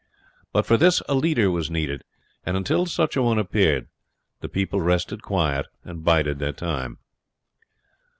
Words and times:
But 0.51 0.65
for 0.65 0.77
this 0.77 1.03
a 1.07 1.13
leader 1.13 1.51
was 1.51 1.69
needed, 1.69 2.01
and 2.43 2.57
until 2.57 2.87
such 2.87 3.15
a 3.15 3.21
one 3.21 3.37
appeared 3.37 3.87
the 4.39 4.49
people 4.49 4.81
rested 4.81 5.21
quiet 5.21 5.67
and 5.83 6.03
bided 6.03 6.39
their 6.39 6.53
time. 6.53 6.97